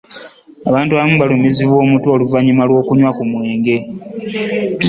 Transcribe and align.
abantu 0.69 0.91
abamu 0.93 1.15
balumizibwa 1.21 1.77
omutwe 1.85 2.09
oluvanyuma 2.15 2.63
lwokunywa 2.69 3.11
ku 3.17 3.23
mwenge. 3.29 3.75